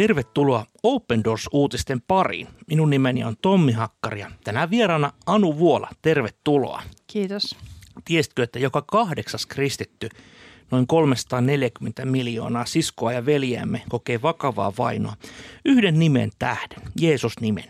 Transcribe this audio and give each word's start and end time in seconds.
Tervetuloa 0.00 0.66
Open 0.82 1.24
Doors-uutisten 1.24 2.02
pariin. 2.08 2.48
Minun 2.66 2.90
nimeni 2.90 3.24
on 3.24 3.36
Tommi 3.42 3.72
Hakkari 3.72 4.20
ja 4.20 4.30
tänään 4.44 4.70
vieraana 4.70 5.12
Anu 5.26 5.58
Vuola. 5.58 5.88
Tervetuloa. 6.02 6.82
Kiitos. 7.06 7.56
Tiesitkö, 8.04 8.42
että 8.42 8.58
joka 8.58 8.82
kahdeksas 8.82 9.46
kristitty, 9.46 10.08
noin 10.70 10.86
340 10.86 12.04
miljoonaa 12.04 12.64
siskoa 12.64 13.12
ja 13.12 13.26
veljeämme 13.26 13.82
kokee 13.88 14.22
vakavaa 14.22 14.72
vainoa 14.78 15.16
yhden 15.64 15.98
nimen 15.98 16.30
tähden, 16.38 16.82
Jeesus-nimen. 17.00 17.68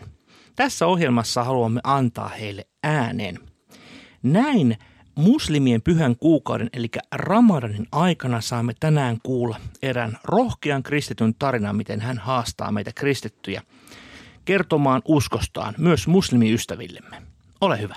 Tässä 0.55 0.87
ohjelmassa 0.87 1.43
haluamme 1.43 1.81
antaa 1.83 2.29
heille 2.29 2.65
äänen. 2.83 3.39
Näin 4.23 4.77
muslimien 5.15 5.81
pyhän 5.81 6.15
kuukauden 6.15 6.69
eli 6.73 6.87
Ramadanin 7.11 7.87
aikana 7.91 8.41
saamme 8.41 8.73
tänään 8.79 9.17
kuulla 9.23 9.59
erään 9.81 10.17
rohkean 10.23 10.83
kristityn 10.83 11.35
tarinan, 11.39 11.75
miten 11.75 12.01
hän 12.01 12.17
haastaa 12.17 12.71
meitä 12.71 12.91
kristittyjä 12.95 13.61
kertomaan 14.45 15.01
uskostaan 15.05 15.75
myös 15.77 16.07
muslimiystävillemme. 16.07 17.21
Ole 17.61 17.81
hyvä. 17.81 17.95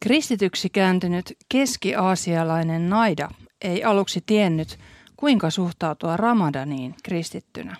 Kristityksi 0.00 0.70
kääntynyt 0.70 1.36
keski-aasialainen 1.48 2.90
Naida 2.90 3.30
ei 3.62 3.84
aluksi 3.84 4.22
tiennyt, 4.26 4.78
kuinka 5.16 5.50
suhtautua 5.50 6.16
Ramadaniin 6.16 6.94
kristittynä. 7.02 7.76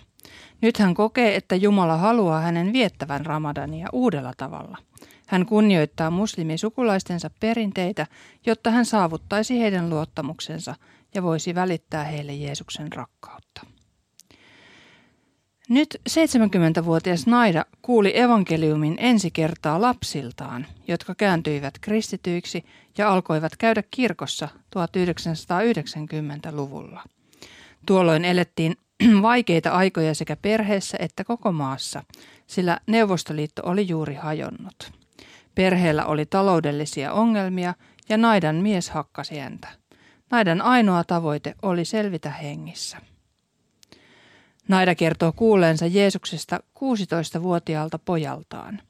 Nyt 0.61 0.77
hän 0.77 0.93
kokee, 0.93 1.35
että 1.35 1.55
Jumala 1.55 1.97
haluaa 1.97 2.41
hänen 2.41 2.73
viettävän 2.73 3.25
Ramadania 3.25 3.87
uudella 3.93 4.33
tavalla– 4.37 4.77
hän 5.29 5.45
kunnioittaa 5.45 6.11
muslimisukulaistensa 6.11 7.29
perinteitä, 7.39 8.07
jotta 8.45 8.71
hän 8.71 8.85
saavuttaisi 8.85 9.59
heidän 9.59 9.89
luottamuksensa 9.89 10.75
ja 11.15 11.23
voisi 11.23 11.55
välittää 11.55 12.03
heille 12.03 12.33
Jeesuksen 12.33 12.93
rakkautta. 12.93 13.61
Nyt 15.69 16.01
70-vuotias 16.09 17.27
Naida 17.27 17.65
kuuli 17.81 18.19
evankeliumin 18.19 18.95
ensi 18.99 19.31
kertaa 19.31 19.81
lapsiltaan, 19.81 20.65
jotka 20.87 21.15
kääntyivät 21.15 21.73
kristityiksi 21.81 22.65
ja 22.97 23.13
alkoivat 23.13 23.57
käydä 23.57 23.83
kirkossa 23.91 24.47
1990-luvulla. 24.75 27.03
Tuolloin 27.85 28.25
elettiin 28.25 28.75
vaikeita 29.21 29.71
aikoja 29.71 30.15
sekä 30.15 30.35
perheessä 30.35 30.97
että 31.01 31.23
koko 31.23 31.51
maassa, 31.51 32.03
sillä 32.47 32.79
Neuvostoliitto 32.87 33.61
oli 33.65 33.87
juuri 33.87 34.15
hajonnut. 34.15 34.98
Perheellä 35.55 36.05
oli 36.05 36.25
taloudellisia 36.25 37.13
ongelmia 37.13 37.73
ja 38.09 38.17
Naidan 38.17 38.55
mies 38.55 38.89
hakkasi 38.89 39.37
häntä. 39.37 39.67
Naidan 40.31 40.61
ainoa 40.61 41.03
tavoite 41.03 41.55
oli 41.61 41.85
selvitä 41.85 42.29
hengissä. 42.29 42.97
Naida 44.67 44.95
kertoo 44.95 45.33
kuuleensa 45.35 45.85
Jeesuksesta 45.85 46.59
16-vuotiaalta 46.79 47.99
pojaltaan. 47.99 48.81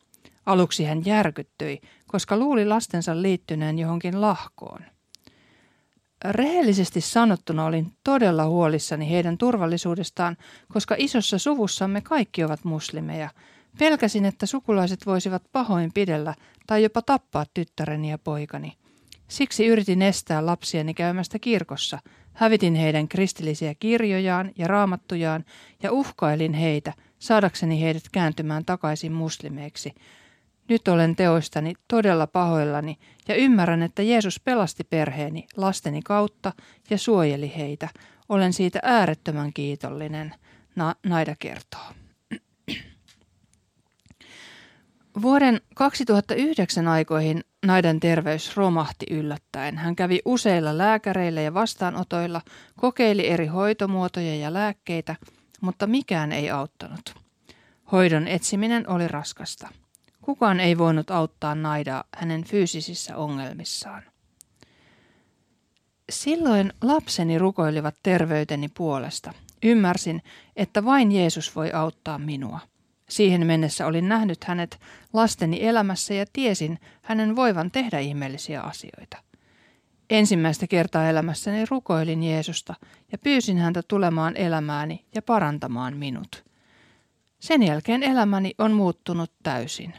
Aluksi 0.46 0.84
hän 0.86 1.06
järkyttyi, 1.06 1.82
koska 2.08 2.38
luuli 2.38 2.66
lastensa 2.66 3.22
liittyneen 3.22 3.80
johonkin 3.80 4.22
lahkoon. 4.22 4.80
Rehellisesti 6.26 7.02
sanottuna 7.02 7.66
olin 7.66 7.92
todella 8.04 8.46
huolissani 8.46 9.10
heidän 9.10 9.38
turvallisuudestaan, 9.38 10.38
koska 10.74 10.96
isossa 10.98 11.38
suvussamme 11.38 12.02
kaikki 12.02 12.44
ovat 12.44 12.64
muslimeja– 12.64 13.30
Pelkäsin, 13.78 14.26
että 14.26 14.46
sukulaiset 14.46 15.06
voisivat 15.06 15.44
pahoin 15.52 15.92
pidellä 15.94 16.36
tai 16.68 16.84
jopa 16.84 17.02
tappaa 17.02 17.46
tyttäreni 17.54 18.10
ja 18.10 18.18
poikani. 18.18 18.74
Siksi 19.28 19.66
yritin 19.66 20.02
estää 20.02 20.46
lapsieni 20.46 20.94
käymästä 20.94 21.40
kirkossa, 21.40 22.00
hävitin 22.34 22.76
heidän 22.76 23.08
kristillisiä 23.08 23.76
kirjojaan 23.80 24.52
ja 24.58 24.68
raamattujaan 24.68 25.46
ja 25.84 25.92
uhkailin 25.92 26.54
heitä, 26.54 26.94
saadakseni 27.20 27.82
heidät 27.82 28.04
kääntymään 28.12 28.66
takaisin 28.66 29.12
muslimeiksi. 29.12 29.94
Nyt 30.70 30.88
olen 30.88 31.16
teoistani 31.16 31.74
todella 31.88 32.28
pahoillani 32.28 32.98
ja 33.28 33.36
ymmärrän, 33.36 33.84
että 33.84 34.02
Jeesus 34.02 34.40
pelasti 34.40 34.84
perheeni 34.84 35.48
lasteni 35.58 36.02
kautta 36.02 36.54
ja 36.90 36.98
suojeli 36.98 37.54
heitä. 37.58 37.90
Olen 38.30 38.54
siitä 38.54 38.80
äärettömän 38.84 39.54
kiitollinen, 39.54 40.36
Na- 40.76 40.96
Naida 41.06 41.36
kertoo. 41.40 42.09
Vuoden 45.22 45.62
2009 45.76 46.88
aikoihin 46.88 47.44
Naidan 47.66 48.00
terveys 48.00 48.58
romahti 48.58 49.06
yllättäen. 49.12 49.78
Hän 49.78 49.96
kävi 49.96 50.20
useilla 50.26 50.78
lääkäreillä 50.78 51.42
ja 51.42 51.54
vastaanotoilla, 51.54 52.42
kokeili 52.78 53.28
eri 53.28 53.48
hoitomuotoja 53.48 54.36
ja 54.36 54.54
lääkkeitä, 54.54 55.16
mutta 55.62 55.88
mikään 55.88 56.32
ei 56.32 56.50
auttanut. 56.50 57.16
Hoidon 57.92 58.28
etsiminen 58.28 58.90
oli 58.90 59.08
raskasta. 59.08 59.70
Kukaan 60.22 60.60
ei 60.60 60.78
voinut 60.78 61.12
auttaa 61.12 61.56
Naidaa 61.56 62.04
hänen 62.18 62.44
fyysisissä 62.44 63.18
ongelmissaan. 63.18 64.04
Silloin 66.10 66.74
lapseni 66.82 67.38
rukoilivat 67.38 67.96
terveyteni 68.04 68.68
puolesta. 68.78 69.34
Ymmärsin, 69.64 70.22
että 70.56 70.86
vain 70.86 71.12
Jeesus 71.12 71.56
voi 71.56 71.72
auttaa 71.72 72.18
minua. 72.18 72.60
Siihen 73.10 73.48
mennessä 73.48 73.86
olin 73.86 74.10
nähnyt 74.10 74.44
hänet 74.44 74.80
lasteni 75.14 75.66
elämässä 75.66 76.14
ja 76.14 76.26
tiesin 76.34 76.80
hänen 77.02 77.36
voivan 77.36 77.72
tehdä 77.72 78.00
ihmeellisiä 78.00 78.62
asioita. 78.62 79.18
Ensimmäistä 80.10 80.68
kertaa 80.68 81.10
elämässäni 81.10 81.66
rukoilin 81.70 82.24
Jeesusta 82.24 82.76
ja 83.12 83.18
pyysin 83.18 83.58
häntä 83.58 83.82
tulemaan 83.88 84.38
elämääni 84.38 85.06
ja 85.16 85.22
parantamaan 85.22 85.98
minut. 85.98 86.44
Sen 87.40 87.64
jälkeen 87.64 88.04
elämäni 88.04 88.54
on 88.58 88.72
muuttunut 88.72 89.32
täysin. 89.44 89.94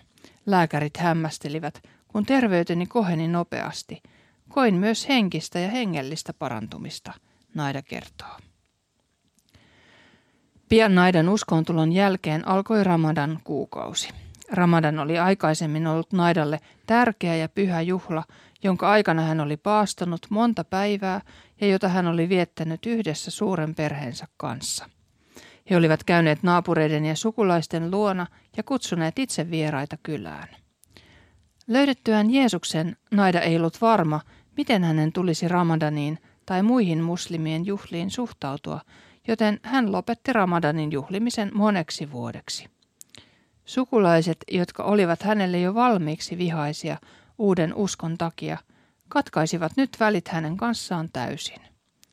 Lääkärit 0.46 0.96
hämmästelivät, 0.96 1.82
kun 2.08 2.26
terveyteni 2.26 2.86
koheni 2.86 3.28
nopeasti. 3.28 4.02
Koin 4.48 4.74
myös 4.74 5.08
henkistä 5.08 5.58
ja 5.58 5.68
hengellistä 5.68 6.32
parantumista, 6.34 7.12
Naida 7.54 7.82
kertoo. 7.82 8.49
Pian 10.70 10.94
Naidan 10.94 11.28
uskontulon 11.28 11.92
jälkeen 11.92 12.48
alkoi 12.48 12.84
Ramadan 12.84 13.38
kuukausi. 13.44 14.08
Ramadan 14.52 14.98
oli 14.98 15.18
aikaisemmin 15.18 15.86
ollut 15.86 16.12
Naidalle 16.12 16.60
tärkeä 16.86 17.36
ja 17.36 17.48
pyhä 17.48 17.80
juhla, 17.80 18.24
jonka 18.62 18.90
aikana 18.90 19.22
hän 19.22 19.40
oli 19.40 19.56
paastonut 19.56 20.26
monta 20.28 20.64
päivää 20.64 21.20
ja 21.60 21.66
jota 21.66 21.88
hän 21.88 22.06
oli 22.06 22.28
viettänyt 22.28 22.86
yhdessä 22.86 23.30
suuren 23.30 23.74
perheensä 23.74 24.26
kanssa. 24.36 24.90
He 25.70 25.76
olivat 25.76 26.04
käyneet 26.04 26.42
naapureiden 26.42 27.04
ja 27.04 27.16
sukulaisten 27.16 27.90
luona 27.90 28.26
ja 28.56 28.62
kutsuneet 28.62 29.18
itse 29.18 29.50
vieraita 29.50 29.96
kylään. 30.02 30.48
Löydettyään 31.66 32.30
Jeesuksen 32.30 32.96
Naida 33.10 33.40
ei 33.40 33.56
ollut 33.56 33.80
varma, 33.80 34.20
miten 34.56 34.84
hänen 34.84 35.12
tulisi 35.12 35.48
Ramadaniin 35.48 36.18
tai 36.46 36.62
muihin 36.62 37.02
muslimien 37.02 37.66
juhliin 37.66 38.10
suhtautua– 38.10 38.80
joten 39.28 39.60
hän 39.62 39.92
lopetti 39.92 40.32
Ramadanin 40.32 40.92
juhlimisen 40.92 41.50
moneksi 41.54 42.12
vuodeksi. 42.12 42.68
Sukulaiset, 43.64 44.44
jotka 44.50 44.82
olivat 44.82 45.22
hänelle 45.22 45.60
jo 45.60 45.74
valmiiksi 45.74 46.38
vihaisia 46.38 46.96
uuden 47.38 47.74
uskon 47.74 48.18
takia, 48.18 48.58
katkaisivat 49.08 49.72
nyt 49.76 49.96
välit 50.00 50.28
hänen 50.28 50.56
kanssaan 50.56 51.08
täysin. 51.12 51.60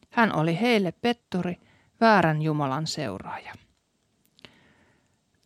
Hän 0.10 0.36
oli 0.36 0.60
heille 0.62 0.92
petturi, 0.92 1.58
väärän 2.02 2.42
Jumalan 2.42 2.88
seuraaja. 2.88 3.54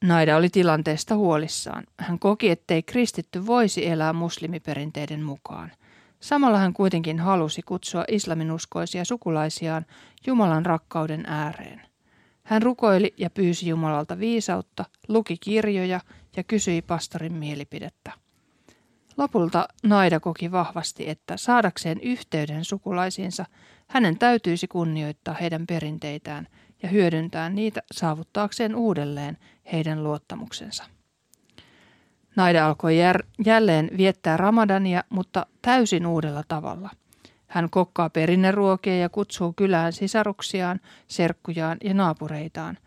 Naida 0.03 0.37
oli 0.37 0.49
tilanteesta 0.49 1.15
huolissaan. 1.15 1.83
Hän 1.99 2.19
koki, 2.19 2.49
ettei 2.49 2.83
kristitty 2.83 3.45
voisi 3.45 3.87
elää 3.87 4.13
muslimiperinteiden 4.13 5.23
mukaan. 5.23 5.71
Samalla 6.21 6.57
hän 6.57 6.73
kuitenkin 6.73 7.19
halusi 7.19 7.61
kutsua 7.61 8.05
islaminuskoisia 8.07 9.05
sukulaisiaan 9.05 9.85
Jumalan 10.27 10.65
rakkauden 10.65 11.25
ääreen. 11.27 11.81
Hän 12.43 12.61
rukoili 12.61 13.13
ja 13.17 13.29
pyysi 13.29 13.69
Jumalalta 13.69 14.19
viisautta, 14.19 14.85
luki 15.07 15.37
kirjoja 15.37 15.99
ja 16.37 16.43
kysyi 16.43 16.81
pastorin 16.81 17.33
mielipidettä. 17.33 18.11
Lopulta 19.17 19.67
Naida 19.83 20.19
koki 20.19 20.51
vahvasti, 20.51 21.09
että 21.09 21.37
saadakseen 21.37 21.99
yhteyden 22.01 22.65
sukulaisiinsa 22.65 23.45
hänen 23.87 24.17
täytyisi 24.17 24.67
kunnioittaa 24.67 25.33
heidän 25.33 25.67
perinteitään 25.67 26.47
ja 26.83 26.89
hyödyntää 26.89 27.49
niitä 27.49 27.81
saavuttaakseen 27.91 28.75
uudelleen 28.75 29.37
heidän 29.71 30.03
luottamuksensa. 30.03 30.83
Naida 32.35 32.67
alkoi 32.67 32.99
jär, 32.99 33.23
jälleen 33.45 33.89
viettää 33.97 34.37
ramadania, 34.37 35.03
mutta 35.09 35.45
täysin 35.61 36.05
uudella 36.05 36.43
tavalla. 36.47 36.89
Hän 37.47 37.69
kokkaa 37.69 38.09
perinneruokia 38.09 38.97
ja 38.97 39.09
kutsuu 39.09 39.53
kylään 39.53 39.93
sisaruksiaan, 39.93 40.79
serkkujaan 41.07 41.77
ja 41.83 41.93
naapureitaan. 41.93 42.77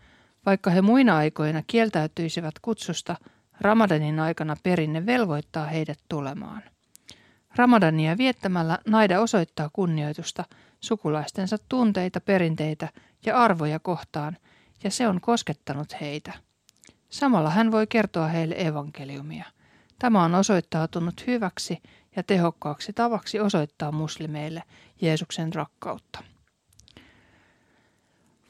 Vaikka 0.45 0.69
he 0.69 0.81
muina 0.81 1.17
aikoina 1.17 1.63
kieltäytyisivät 1.67 2.53
kutsusta, 2.61 3.15
Ramadanin 3.61 4.19
aikana 4.19 4.55
perinne 4.63 5.05
velvoittaa 5.05 5.65
heidät 5.65 5.99
tulemaan. 6.09 6.63
Ramadania 7.55 8.17
viettämällä 8.17 8.79
Naida 8.87 9.21
osoittaa 9.21 9.69
kunnioitusta 9.73 10.43
sukulaistensa 10.79 11.57
tunteita, 11.69 12.21
perinteitä 12.21 12.89
ja 13.25 13.37
arvoja 13.37 13.79
kohtaan 13.79 14.37
ja 14.83 14.91
se 14.91 15.07
on 15.07 15.21
koskettanut 15.21 16.01
heitä. 16.01 16.33
Samalla 17.15 17.49
hän 17.49 17.71
voi 17.71 17.87
kertoa 17.87 18.27
heille 18.27 18.55
evankeliumia. 18.57 19.45
Tämä 19.99 20.23
on 20.23 20.35
osoittautunut 20.35 21.27
hyväksi 21.27 21.81
ja 22.15 22.23
tehokkaaksi 22.23 22.93
tavaksi 22.93 23.39
osoittaa 23.39 23.91
muslimeille 23.91 24.63
Jeesuksen 25.01 25.53
rakkautta. 25.53 26.23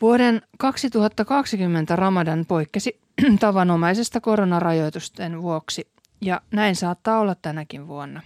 Vuoden 0.01 0.41
2020 0.57 1.95
Ramadan 1.95 2.45
poikkesi 2.45 2.99
tavanomaisesta 3.39 4.21
koronarajoitusten 4.21 5.41
vuoksi 5.41 5.87
ja 6.21 6.41
näin 6.51 6.75
saattaa 6.75 7.19
olla 7.19 7.35
tänäkin 7.35 7.87
vuonna. 7.87 8.21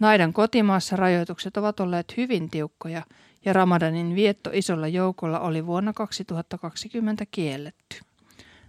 Naidan 0.00 0.32
kotimaassa 0.32 0.96
rajoitukset 0.96 1.56
ovat 1.56 1.80
olleet 1.80 2.16
hyvin 2.16 2.50
tiukkoja 2.50 3.02
ja 3.44 3.52
Ramadanin 3.52 4.14
vietto 4.14 4.50
isolla 4.52 4.88
joukolla 4.88 5.40
oli 5.40 5.66
vuonna 5.66 5.92
2020 5.92 7.26
kielletty. 7.30 8.13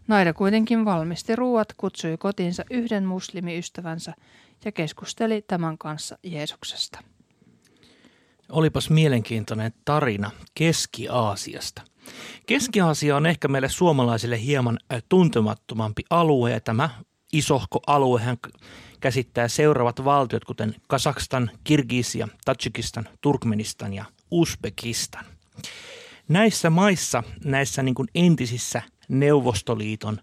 Naida 0.08 0.34
kuitenkin 0.34 0.86
valmisti 0.86 1.36
ruuat, 1.36 1.74
kutsui 1.78 2.18
kotiinsa 2.18 2.64
yhden 2.70 3.06
muslimiystävänsä 3.06 4.14
ja 4.66 4.72
keskusteli 4.72 5.42
tämän 5.42 5.78
kanssa 5.78 6.18
Jeesuksesta. 6.24 7.00
Olipas 8.50 8.90
mielenkiintoinen 8.90 9.74
tarina 9.86 10.32
Keski-Aasiasta. 10.56 11.82
Keski-Aasia 12.46 13.18
on 13.18 13.26
ehkä 13.26 13.48
meille 13.48 13.70
suomalaisille 13.70 14.42
hieman 14.42 14.80
tuntemattomampi 15.10 16.04
alue 16.10 16.52
ja 16.52 16.60
tämä 16.60 16.90
isohko 17.34 17.80
aluehan 17.88 18.38
käsittää 19.00 19.48
seuraavat 19.48 20.06
valtiot, 20.06 20.46
kuten 20.46 20.76
Kazakstan, 20.88 21.52
Kirgisia, 21.64 22.28
Tatsikistan, 22.46 23.10
Turkmenistan 23.22 23.94
ja 23.94 24.06
Uzbekistan. 24.32 25.26
Näissä 26.28 26.70
maissa, 26.70 27.24
näissä 27.46 27.84
niin 27.84 27.96
kuin 27.96 28.08
entisissä 28.16 28.82
Neuvostoliiton 29.08 30.20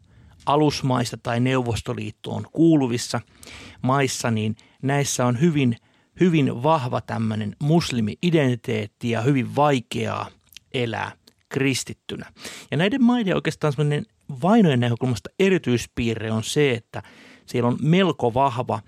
alusmaista 0.47 1.17
tai 1.23 1.41
Neuvostoliittoon 1.41 2.47
kuuluvissa 2.53 3.21
maissa, 3.83 4.31
niin 4.31 4.57
näissä 4.83 5.27
on 5.27 5.41
hyvin, 5.41 5.77
hyvin 6.21 6.63
vahva 6.63 7.01
tämmöinen 7.01 7.57
muslimi-identiteetti 7.59 9.11
ja 9.11 9.21
hyvin 9.21 9.57
vaikeaa 9.57 10.29
elää 10.75 11.13
kristittynä. 11.49 12.33
Ja 12.71 12.77
näiden 12.77 13.03
maiden 13.03 13.35
oikeastaan 13.35 13.73
semmoinen 13.73 14.07
vainojen 14.43 14.81
näkökulmasta 14.81 15.31
erityispiirre 15.39 16.33
on 16.33 16.45
se, 16.45 16.71
että 16.71 17.03
siellä 17.47 17.69
on 17.69 17.79
melko 17.83 18.35
vahva 18.35 18.81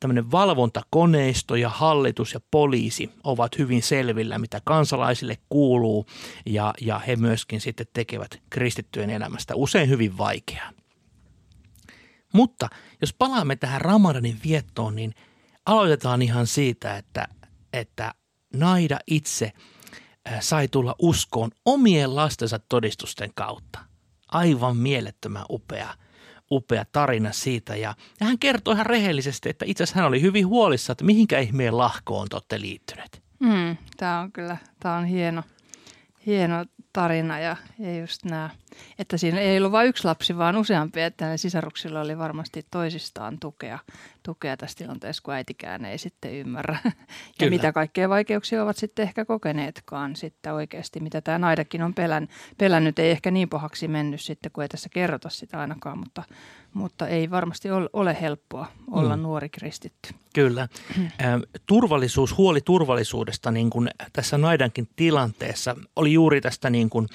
tämmöinen 0.00 0.30
valvontakoneisto 0.30 1.56
ja 1.56 1.68
hallitus 1.68 2.34
ja 2.34 2.40
poliisi 2.50 3.10
ovat 3.24 3.58
hyvin 3.58 3.82
selvillä, 3.82 4.38
mitä 4.38 4.60
kansalaisille 4.64 5.38
kuuluu 5.48 6.06
ja, 6.46 6.74
ja 6.80 6.98
he 6.98 7.16
myöskin 7.16 7.60
sitten 7.60 7.86
tekevät 7.92 8.40
kristittyjen 8.50 9.10
elämästä 9.10 9.54
usein 9.54 9.88
hyvin 9.88 10.18
vaikeaa. 10.18 10.70
Mutta 12.32 12.68
jos 13.00 13.12
palaamme 13.12 13.56
tähän 13.56 13.80
Ramadanin 13.80 14.40
viettoon, 14.44 14.96
niin 14.96 15.14
aloitetaan 15.66 16.22
ihan 16.22 16.46
siitä, 16.46 16.96
että, 16.96 17.28
että 17.72 18.14
Naida 18.54 18.98
itse 19.06 19.52
sai 20.40 20.68
tulla 20.68 20.94
uskoon 20.98 21.50
omien 21.64 22.16
lastensa 22.16 22.58
todistusten 22.58 23.30
kautta. 23.34 23.78
Aivan 24.28 24.76
mielettömän 24.76 25.44
upea 25.50 25.94
upea 26.50 26.84
tarina 26.92 27.32
siitä. 27.32 27.76
Ja, 27.76 27.94
ja 28.20 28.26
hän 28.26 28.38
kertoi 28.38 28.74
ihan 28.74 28.86
rehellisesti, 28.86 29.48
että 29.48 29.64
itse 29.68 29.84
asiassa 29.84 30.00
hän 30.00 30.08
oli 30.08 30.20
hyvin 30.20 30.46
huolissa, 30.46 30.92
että 30.92 31.04
mihinkä 31.04 31.38
ihmeen 31.38 31.78
lahkoon 31.78 32.28
te 32.28 32.36
olette 32.36 32.60
liittyneet. 32.60 33.22
Mm, 33.38 33.76
tämä 33.96 34.20
on 34.20 34.32
kyllä, 34.32 34.56
tämä 34.80 34.96
on 34.96 35.04
hieno, 35.04 35.42
hieno 36.26 36.64
tarina 36.92 37.38
ja, 37.38 37.56
ja 37.78 37.98
just 37.98 38.24
nämä, 38.24 38.50
että 38.98 39.16
siinä 39.16 39.40
ei 39.40 39.58
ollut 39.58 39.72
vain 39.72 39.88
yksi 39.88 40.04
lapsi, 40.04 40.36
vaan 40.36 40.56
useampi, 40.56 41.00
että 41.00 41.36
sisaruksilla 41.36 42.00
oli 42.00 42.18
varmasti 42.18 42.66
toisistaan 42.70 43.38
tukea, 43.40 43.78
tukea 44.24 44.56
tässä 44.56 44.78
tilanteessa, 44.78 45.22
kun 45.22 45.34
äitikään 45.34 45.84
ei 45.84 45.98
sitten 45.98 46.34
ymmärrä. 46.34 46.78
Ja 47.34 47.38
Kyllä. 47.38 47.50
mitä 47.50 47.72
kaikkea 47.72 48.08
vaikeuksia 48.08 48.62
ovat 48.62 48.76
sitten 48.76 49.02
ehkä 49.02 49.24
kokeneetkaan 49.24 50.16
sitten 50.16 50.52
oikeasti, 50.52 51.00
mitä 51.00 51.20
tämä 51.20 51.38
naidakin 51.38 51.82
on 51.82 51.94
pelän, 51.94 52.28
pelännyt, 52.58 52.98
ei 52.98 53.10
ehkä 53.10 53.30
niin 53.30 53.48
pahaksi 53.48 53.88
mennyt 53.88 54.20
sitten, 54.20 54.52
kun 54.52 54.62
ei 54.62 54.68
tässä 54.68 54.88
kerrota 54.88 55.28
sitä 55.28 55.60
ainakaan, 55.60 55.98
mutta, 55.98 56.22
mutta 56.74 57.08
ei 57.08 57.30
varmasti 57.30 57.68
ole 57.92 58.16
helppoa 58.20 58.66
olla 58.90 59.16
mm. 59.16 59.22
nuori 59.22 59.48
kristitty. 59.48 60.14
Kyllä. 60.34 60.68
Turvallisuus, 61.66 62.36
huoli 62.36 62.60
turvallisuudesta 62.60 63.50
niin 63.50 63.70
kuin 63.70 63.90
tässä 64.12 64.38
naidankin 64.38 64.88
tilanteessa 64.96 65.76
oli 65.96 66.12
juuri 66.12 66.40
tästä 66.40 66.70
niin 66.70 66.90
kuin 66.90 67.08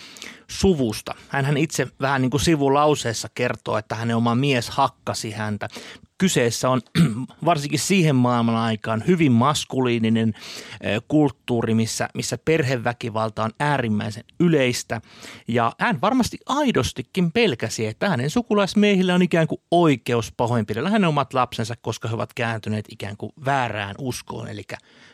suvusta. 0.48 1.16
Hänhän 1.30 1.58
itse 1.58 1.88
vähän 2.02 2.22
niin 2.22 2.32
kuin 2.32 2.42
sivulauseessa 2.42 3.30
kertoo, 3.36 3.78
että 3.78 3.96
hänen 3.96 4.16
oma 4.16 4.36
mies 4.36 4.70
hakkasi 4.70 5.32
häntä. 5.32 5.68
Kyseessä 6.20 6.70
on 6.70 6.82
varsinkin 7.46 7.80
siihen 7.80 8.16
maailman 8.16 8.56
aikaan 8.56 9.04
hyvin 9.08 9.32
maskuliininen 9.32 10.34
kulttuuri, 11.08 11.74
missä, 11.74 12.10
missä 12.14 12.38
perheväkivalta 12.46 13.44
on 13.44 13.52
äärimmäisen 13.60 14.24
yleistä. 14.40 15.02
Ja 15.48 15.72
hän 15.80 16.02
varmasti 16.02 16.38
aidostikin 16.46 17.32
pelkäsi, 17.32 17.86
että 17.86 18.10
hänen 18.10 18.30
sukulaismiehillä 18.30 19.16
on 19.16 19.22
ikään 19.22 19.48
kuin 19.48 19.62
oikeus 19.72 20.32
pahoinpidellä 20.38 20.90
hänen 20.90 21.10
omat 21.10 21.34
lapsensa, 21.34 21.76
koska 21.82 22.08
he 22.08 22.16
ovat 22.16 22.34
kääntyneet 22.34 22.86
ikään 22.90 23.18
kuin 23.18 23.32
väärään 23.46 23.96
uskoon, 23.98 24.48
eli 24.48 24.64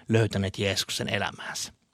löytäneet 0.09 0.59
Jeesuksen 0.59 1.09
elämäänsä. 1.09 1.84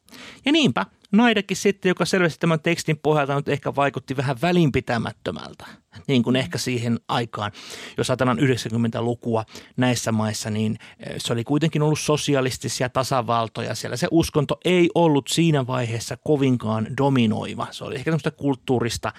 Ja 0.45 0.51
niinpä 0.51 0.85
Naidakin 1.11 1.57
sitten, 1.57 1.89
joka 1.89 2.05
selvästi 2.05 2.39
tämän 2.39 2.59
tekstin 2.59 2.97
pohjalta 2.97 3.35
nyt 3.35 3.49
ehkä 3.49 3.75
vaikutti 3.75 4.17
vähän 4.17 4.41
välinpitämättömältä, 4.41 5.65
niin 6.07 6.23
kuin 6.23 6.35
ehkä 6.35 6.57
siihen 6.57 6.99
aikaan. 7.07 7.51
Jos 7.97 8.09
ajatellaan 8.09 8.39
90-lukua 8.39 9.45
näissä 9.77 10.11
maissa, 10.11 10.49
niin 10.49 10.77
eh, 10.99 11.15
se 11.17 11.33
oli 11.33 11.43
kuitenkin 11.43 11.81
ollut 11.81 11.99
sosialistisia 11.99 12.89
tasavaltoja. 12.89 13.75
Siellä 13.75 13.97
se 13.97 14.07
uskonto 14.11 14.59
ei 14.65 14.89
ollut 14.95 15.27
siinä 15.27 15.67
vaiheessa 15.67 16.17
kovinkaan 16.23 16.87
dominoiva. 16.97 17.67
Se 17.71 17.83
oli 17.83 17.95
ehkä 17.95 18.11
tämmöistä 18.11 18.31
kulttuurista 18.31 19.13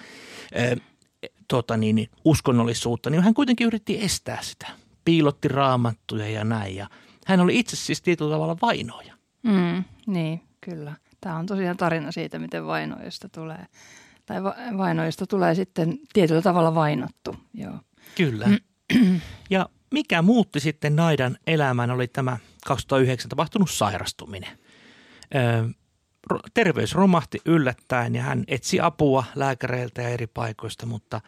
äh, 0.57 0.81
tota 1.47 1.77
niin, 1.77 2.09
uskonnollisuutta, 2.25 3.09
niin 3.09 3.23
hän 3.23 3.33
kuitenkin 3.33 3.67
yritti 3.67 4.03
estää 4.03 4.39
sitä. 4.41 4.67
Piilotti 5.05 5.47
raamattuja 5.47 6.29
ja 6.29 6.43
näin. 6.43 6.75
Ja 6.75 6.87
hän 7.25 7.39
oli 7.39 7.59
itse 7.59 7.75
siis 7.75 8.01
tietyllä 8.01 8.33
tavalla 8.35 8.57
vainoja. 8.61 9.13
Mm, 9.43 9.83
niin, 10.07 10.41
kyllä. 10.65 10.93
Tämä 11.21 11.35
on 11.35 11.45
tosiaan 11.45 11.77
tarina 11.77 12.11
siitä, 12.11 12.39
miten 12.39 12.65
vainoista 12.65 13.29
tulee, 13.29 13.65
tai 14.25 14.43
vainoista 14.77 15.27
tulee 15.27 15.55
sitten 15.55 15.99
tietyllä 16.13 16.41
tavalla 16.41 16.75
vainottu. 16.75 17.35
Joo. 17.53 17.79
Kyllä. 18.15 18.47
Ja 19.49 19.69
mikä 19.91 20.21
muutti 20.21 20.59
sitten 20.59 20.95
Naidan 20.95 21.37
elämään 21.47 21.91
oli 21.91 22.07
tämä 22.07 22.37
2009 22.65 23.29
tapahtunut 23.29 23.71
sairastuminen. 23.71 24.57
terveys 26.53 26.95
romahti 26.95 27.41
yllättäen 27.45 28.15
ja 28.15 28.23
hän 28.23 28.43
etsi 28.47 28.79
apua 28.79 29.23
lääkäreiltä 29.35 30.01
ja 30.01 30.09
eri 30.09 30.27
paikoista, 30.27 30.85
mutta 30.85 31.21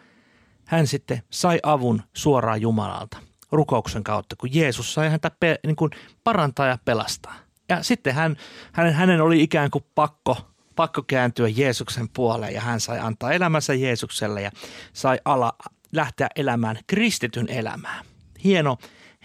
hän 0.65 0.88
sitten 0.88 1.22
sai 1.30 1.60
avun 1.63 2.01
suoraan 2.13 2.62
Jumalalta 2.62 3.18
rukouksen 3.51 4.04
kautta, 4.04 4.36
kun 4.36 4.54
Jeesus 4.54 4.94
sai 4.94 5.10
häntä 5.10 5.32
pe- 5.39 5.60
niin 5.65 5.75
kuin 5.75 5.92
parantaa 6.24 6.68
ja 6.68 6.77
pelastaa. 6.86 7.45
Ja 7.69 7.84
sitten 7.84 8.15
hän, 8.15 8.38
hänen, 8.72 8.93
hänen 8.93 9.22
oli 9.22 9.43
ikään 9.43 9.72
kuin 9.72 9.86
pakko, 9.95 10.38
pakko 10.75 11.03
kääntyä 11.03 11.48
Jeesuksen 11.48 12.10
puoleen 12.10 12.53
ja 12.53 12.62
hän 12.62 12.79
sai 12.79 13.00
antaa 13.00 13.31
elämänsä 13.31 13.74
Jeesukselle 13.74 14.41
ja 14.41 14.51
sai 14.93 15.19
ala, 15.25 15.53
lähteä 15.91 16.27
elämään 16.36 16.77
kristityn 16.88 17.50
elämää. 17.50 18.03
Hieno, 18.43 18.77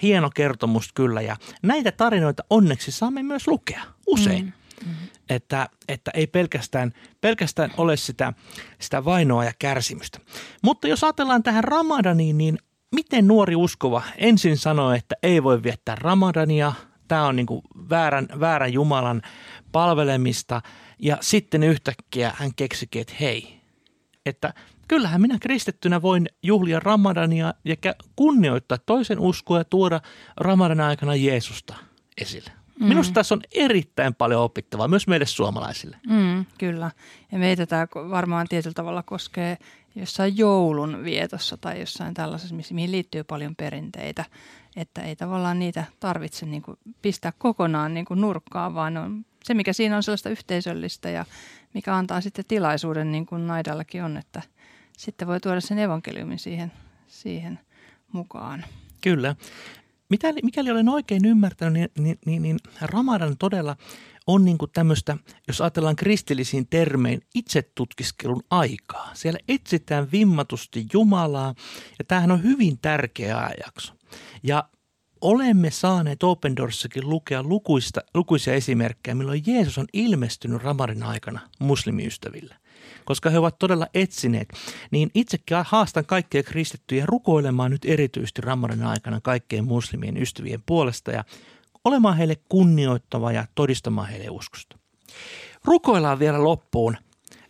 hieno 0.02 0.30
kertomus 0.30 0.92
kyllä 0.92 1.20
ja 1.20 1.37
näitä 1.62 1.92
tarinoita 1.92 2.44
onneksi 2.50 2.92
saamme 2.92 3.23
myös 3.23 3.49
lukea 3.49 3.82
usein. 4.06 4.44
Mm. 4.44 4.52
Mm-hmm. 4.87 5.09
Että, 5.30 5.68
että 5.88 6.11
ei 6.14 6.26
pelkästään, 6.26 6.92
pelkästään 7.20 7.70
ole 7.76 7.97
sitä, 7.97 8.32
sitä 8.78 9.04
vainoa 9.04 9.44
ja 9.44 9.52
kärsimystä. 9.59 10.18
Mutta 10.62 10.88
jos 10.88 11.04
ajatellaan 11.04 11.42
tähän 11.42 11.64
Ramadaniin, 11.64 12.38
niin 12.38 12.59
miten 12.94 13.26
nuori 13.26 13.56
uskova 13.56 14.02
ensin 14.16 14.56
sanoi, 14.56 14.99
että 14.99 15.14
ei 15.23 15.42
voi 15.42 15.62
viettää 15.62 15.94
Ramadania– 15.94 16.73
tämä 17.11 17.26
on 17.26 17.37
niin 17.37 17.47
kuin 17.47 17.62
väärän, 17.90 18.29
väärän 18.40 18.73
Jumalan 18.73 19.23
palvelemista. 19.73 20.62
Ja 20.99 21.19
sitten 21.21 21.62
yhtäkkiä 21.62 22.33
hän 22.37 22.55
keksikin, 22.55 23.00
että 23.00 23.14
hei, 23.21 23.61
että 24.26 24.55
kyllähän 24.88 25.21
minä 25.21 25.38
kristittynä 25.40 26.02
voin 26.02 26.29
juhlia 26.43 26.81
Ramadania 26.81 27.55
ja 27.64 27.76
kunnioittaa 28.17 28.79
toisen 28.79 29.19
uskoa 29.19 29.59
ja 29.59 29.64
tuoda 29.64 30.00
Ramadan 30.37 30.81
aikana 30.81 31.14
Jeesusta 31.14 31.75
esille. 32.21 32.60
Mm. 32.81 32.87
Minusta 32.87 33.15
tässä 33.15 33.35
on 33.35 33.41
erittäin 33.55 34.15
paljon 34.15 34.43
opittavaa 34.43 34.89
myös 34.89 35.07
meille 35.07 35.27
suomalaisille. 35.27 35.97
Mm, 36.07 36.45
kyllä. 36.59 36.91
Ja 37.33 37.39
meitä 37.39 37.67
tämä 37.67 37.87
varmaan 37.95 38.47
tietyllä 38.49 38.75
tavalla 38.75 39.03
koskee 39.03 39.59
jossain 39.95 40.39
joulun 40.39 41.05
vietossa 41.05 41.57
tai 41.57 41.81
jossain 41.81 42.15
tällaisessa, 42.15 42.55
mihin 42.55 42.93
liittyy 42.93 43.25
paljon 43.25 43.57
perinteitä 43.57 44.25
että 44.77 45.03
ei 45.03 45.17
tavallaan 45.17 45.59
niitä 45.59 45.85
tarvitse 46.01 46.47
niin 46.47 46.63
kuin 46.63 46.79
pistää 47.03 47.33
kokonaan 47.39 47.95
niin 47.95 48.05
kuin 48.05 48.21
nurkkaan, 48.21 48.75
vaan 48.75 48.97
on 48.97 49.25
se, 49.45 49.55
mikä 49.55 49.73
siinä 49.73 49.97
on 49.97 50.03
sellaista 50.03 50.29
yhteisöllistä 50.29 51.11
ja 51.11 51.25
mikä 51.75 51.97
antaa 51.97 52.21
sitten 52.21 52.45
tilaisuuden, 52.49 53.13
niin 53.13 53.27
kuin 53.27 53.47
Naidallakin 53.47 54.05
on, 54.05 54.17
että 54.17 54.43
sitten 54.99 55.29
voi 55.29 55.41
tuoda 55.41 55.61
sen 55.61 55.79
evankeliumin 55.79 56.39
siihen, 56.39 56.73
siihen 57.09 57.61
mukaan. 58.13 58.65
Kyllä. 59.01 59.37
Mikäli, 60.11 60.40
mikäli 60.43 60.71
olen 60.71 60.88
oikein 60.88 61.25
ymmärtänyt, 61.25 61.75
niin, 61.75 61.90
niin, 62.05 62.19
niin, 62.26 62.43
niin 62.43 62.57
Ramadan 62.81 63.37
todella 63.38 63.76
on 64.26 64.45
niin 64.45 64.59
kuin 64.59 64.71
tämmöistä, 64.71 65.17
jos 65.49 65.61
ajatellaan 65.61 65.97
kristillisiin 65.97 66.67
termein, 66.71 67.21
itsetutkiskelun 67.35 68.43
aikaa. 68.50 69.11
Siellä 69.14 69.38
etsitään 69.49 70.09
vimmatusti 70.12 70.87
Jumalaa 70.93 71.55
ja 71.99 72.05
tämähän 72.05 72.31
on 72.31 72.43
hyvin 72.43 72.79
tärkeä 72.79 73.38
ajaksi. 73.38 73.93
Ja 74.43 74.69
olemme 75.21 75.71
saaneet 75.71 76.23
Open 76.23 76.57
Doorssakin 76.57 77.09
lukea 77.11 77.43
lukuista, 77.43 78.00
lukuisia 78.14 78.55
esimerkkejä, 78.55 79.14
milloin 79.14 79.43
Jeesus 79.47 79.79
on 79.79 79.87
ilmestynyt 79.93 80.62
Ramarin 80.62 81.02
aikana 81.02 81.40
muslimiystäville 81.59 82.60
koska 83.11 83.31
he 83.31 83.38
ovat 83.38 83.59
todella 83.59 83.87
etsineet, 83.95 84.49
niin 84.90 85.11
itsekin 85.14 85.57
haastan 85.64 86.07
kaikkia 86.07 86.43
kristittyjä 86.43 87.07
rukoilemaan 87.07 87.71
nyt 87.71 87.85
erityisesti 87.85 88.43
Ramadan 88.43 88.83
aikana 88.83 89.21
kaikkien 89.21 89.64
muslimien 89.64 90.17
ystävien 90.17 90.62
puolesta 90.67 91.11
ja 91.11 91.25
olemaan 91.85 92.17
heille 92.17 92.37
kunnioittava 92.49 93.33
ja 93.33 93.47
todistamaan 93.55 94.09
heille 94.09 94.31
uskosta. 94.31 94.79
Rukoillaan 95.64 96.19
vielä 96.19 96.45
loppuun 96.45 96.97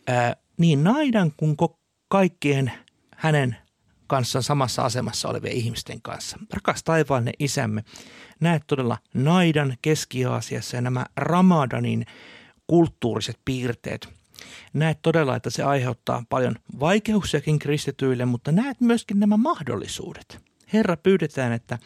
ää, 0.08 0.36
niin 0.56 0.84
naidan 0.84 1.32
kuin 1.36 1.56
kaikkien 2.08 2.72
hänen 3.16 3.56
kanssa 4.06 4.42
samassa 4.42 4.82
asemassa 4.82 5.28
olevien 5.28 5.54
ihmisten 5.54 6.02
kanssa. 6.02 6.38
Rakas 6.52 6.84
taivaallinen 6.84 7.34
isämme, 7.38 7.84
näet 8.40 8.62
todella 8.66 8.98
naidan 9.14 9.76
Keski-Aasiassa 9.82 10.76
ja 10.76 10.80
nämä 10.80 11.06
Ramadanin 11.16 12.06
kulttuuriset 12.66 13.38
piirteet. 13.44 14.19
Näet 14.72 14.98
todella, 15.02 15.36
että 15.36 15.50
se 15.50 15.62
aiheuttaa 15.62 16.24
paljon 16.28 16.54
vaikeuksiakin 16.80 17.58
kristityille, 17.58 18.24
mutta 18.24 18.52
näet 18.52 18.80
myöskin 18.80 19.20
nämä 19.20 19.36
mahdollisuudet. 19.36 20.38
Herra, 20.72 20.96
pyydetään, 20.96 21.52
että 21.52 21.78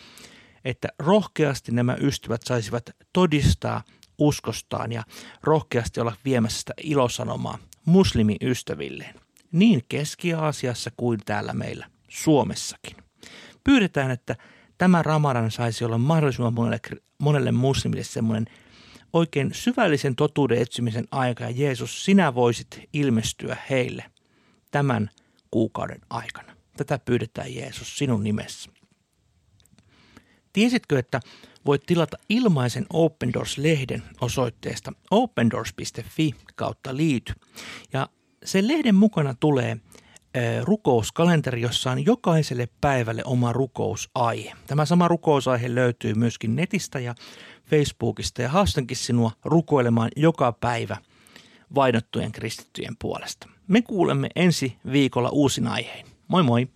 että 0.64 0.88
rohkeasti 0.98 1.72
nämä 1.72 1.96
ystävät 2.00 2.42
saisivat 2.42 2.90
todistaa 3.12 3.82
uskostaan 4.18 4.92
ja 4.92 5.02
rohkeasti 5.42 6.00
olla 6.00 6.16
viemässä 6.24 6.58
sitä 6.58 6.72
ilosanomaa 6.82 7.58
muslimiystävilleen, 7.84 9.14
niin 9.52 9.82
Keski-Aasiassa 9.88 10.90
kuin 10.96 11.20
täällä 11.24 11.52
meillä 11.52 11.86
Suomessakin. 12.08 12.96
Pyydetään, 13.64 14.10
että 14.10 14.36
tämä 14.78 15.02
Ramadan 15.02 15.50
saisi 15.50 15.84
olla 15.84 15.98
mahdollisimman 15.98 16.54
monelle, 16.54 16.80
monelle 17.18 17.52
muslimille 17.52 18.04
semmoinen 18.04 18.46
oikein 19.14 19.54
syvällisen 19.54 20.16
totuuden 20.16 20.58
etsimisen 20.58 21.08
aika 21.10 21.44
ja 21.44 21.50
Jeesus, 21.50 22.04
sinä 22.04 22.34
voisit 22.34 22.80
ilmestyä 22.92 23.56
heille 23.70 24.04
tämän 24.70 25.10
kuukauden 25.50 26.00
aikana. 26.10 26.56
Tätä 26.76 26.98
pyydetään 26.98 27.54
Jeesus 27.54 27.98
sinun 27.98 28.24
nimessä. 28.24 28.70
Tiesitkö, 30.52 30.98
että 30.98 31.20
voit 31.66 31.82
tilata 31.86 32.16
ilmaisen 32.28 32.86
Open 32.92 33.32
Doors-lehden 33.32 34.02
osoitteesta 34.20 34.92
opendoors.fi 35.10 36.34
kautta 36.54 36.96
liity. 36.96 37.32
Ja 37.92 38.08
sen 38.44 38.68
lehden 38.68 38.94
mukana 38.94 39.34
tulee 39.34 39.76
rukouskalenteri, 40.62 41.60
jossa 41.60 41.90
on 41.90 42.04
jokaiselle 42.04 42.68
päivälle 42.80 43.22
oma 43.24 43.52
rukousaihe. 43.52 44.52
Tämä 44.66 44.84
sama 44.84 45.08
rukousaihe 45.08 45.74
löytyy 45.74 46.14
myöskin 46.14 46.56
netistä 46.56 46.98
ja 46.98 47.14
Facebookista 47.64 48.42
ja 48.42 48.48
haastankin 48.48 48.96
sinua 48.96 49.30
rukoilemaan 49.44 50.10
joka 50.16 50.52
päivä 50.52 50.96
vainottujen 51.74 52.32
kristittyjen 52.32 52.96
puolesta. 52.98 53.48
Me 53.68 53.82
kuulemme 53.82 54.28
ensi 54.36 54.76
viikolla 54.92 55.28
uusin 55.28 55.66
aiheen. 55.66 56.06
Moi 56.28 56.42
moi! 56.42 56.68